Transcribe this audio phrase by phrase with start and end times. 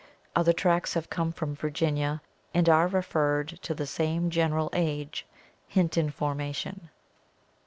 [0.35, 2.23] Other tracks have come from Virginia
[2.55, 5.27] and are referred to the same general age
[5.67, 6.89] (Hinton formation).